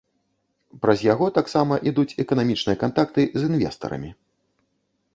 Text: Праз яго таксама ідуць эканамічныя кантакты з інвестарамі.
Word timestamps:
Праз 0.85 1.03
яго 1.07 1.27
таксама 1.35 1.79
ідуць 1.93 2.07
эканамічныя 2.25 2.81
кантакты 2.87 3.29
з 3.39 3.55
інвестарамі. 3.55 4.11